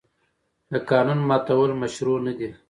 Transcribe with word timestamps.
د 0.69 0.71
قانون 0.89 1.19
ماتول 1.29 1.71
مشروع 1.81 2.19
نه 2.27 2.33
دي. 2.39 2.49